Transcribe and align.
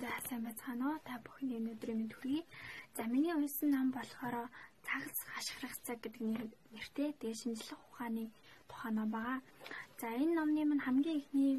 За 0.00 0.10
сайн 0.26 0.42
байцгаана 0.42 0.84
уу? 0.90 0.98
Та 1.06 1.22
бүхний 1.22 1.58
өнөөдрийн 1.60 1.98
мэнд 1.98 2.14
хүргэе. 2.18 2.42
За 2.96 3.02
миний 3.12 3.34
уншсан 3.34 3.70
ном 3.70 3.88
болохоор 3.94 4.50
цагс 4.82 5.18
хашгирах 5.32 5.74
цаг 5.86 5.98
гэдэг 6.02 6.22
нэртэй 6.74 7.10
тэгээ 7.20 7.40
шинжлэх 7.42 7.80
ухааны 7.94 8.24
тухай 8.66 8.90
ном 8.90 9.08
байгаа. 9.14 9.38
За 10.00 10.10
энэ 10.22 10.34
номны 10.34 10.62
минь 10.66 10.82
хамгийн 10.82 11.20
ихний 11.22 11.52